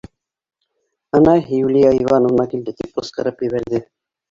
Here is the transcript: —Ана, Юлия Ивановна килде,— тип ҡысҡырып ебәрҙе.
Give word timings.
—Ана, 1.19 1.35
Юлия 1.65 1.91
Ивановна 2.03 2.47
килде,— 2.55 2.75
тип 2.83 2.99
ҡысҡырып 2.99 3.47
ебәрҙе. 3.49 3.87